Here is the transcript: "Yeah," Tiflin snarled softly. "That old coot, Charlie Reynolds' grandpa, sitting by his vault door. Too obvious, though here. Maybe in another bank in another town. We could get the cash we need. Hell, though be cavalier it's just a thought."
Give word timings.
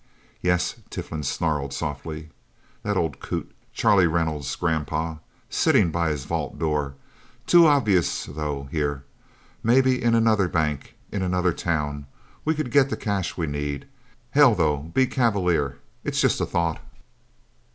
"Yeah," 0.41 0.57
Tiflin 0.89 1.21
snarled 1.21 1.75
softly. 1.75 2.29
"That 2.81 2.97
old 2.97 3.19
coot, 3.19 3.53
Charlie 3.71 4.07
Reynolds' 4.07 4.55
grandpa, 4.55 5.17
sitting 5.47 5.91
by 5.91 6.09
his 6.09 6.25
vault 6.25 6.57
door. 6.57 6.95
Too 7.45 7.67
obvious, 7.67 8.25
though 8.25 8.67
here. 8.71 9.03
Maybe 9.61 10.01
in 10.01 10.15
another 10.15 10.47
bank 10.47 10.95
in 11.11 11.21
another 11.21 11.53
town. 11.53 12.07
We 12.43 12.55
could 12.55 12.71
get 12.71 12.89
the 12.89 12.97
cash 12.97 13.37
we 13.37 13.45
need. 13.45 13.85
Hell, 14.31 14.55
though 14.55 14.77
be 14.91 15.05
cavalier 15.05 15.77
it's 16.03 16.19
just 16.19 16.41
a 16.41 16.47
thought." 16.47 16.81